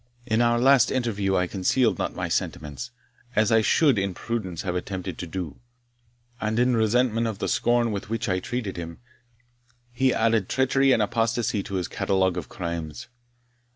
In 0.25 0.41
our 0.41 0.57
last 0.59 0.89
interview 0.89 1.35
I 1.35 1.45
concealed 1.45 1.99
not 1.99 2.15
my 2.15 2.27
sentiments, 2.27 2.89
as 3.35 3.51
I 3.51 3.61
should 3.61 3.99
in 3.99 4.15
prudence 4.15 4.63
have 4.63 4.75
attempted 4.75 5.19
to 5.19 5.27
do; 5.27 5.59
and 6.39 6.57
in 6.57 6.75
resentment 6.75 7.27
of 7.27 7.37
the 7.37 7.47
scorn 7.47 7.91
with 7.91 8.09
which 8.09 8.27
I 8.27 8.39
treated 8.39 8.77
him, 8.77 8.97
he 9.91 10.11
added 10.11 10.49
treachery 10.49 10.91
and 10.91 11.03
apostasy 11.03 11.61
to 11.61 11.75
his 11.75 11.87
catalogue 11.87 12.35
of 12.35 12.49
crimes. 12.49 13.09